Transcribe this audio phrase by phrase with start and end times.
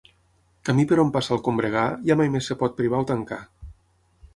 [0.69, 3.43] Camí per on passa el combregar, ja mai més es pot privar o tancar.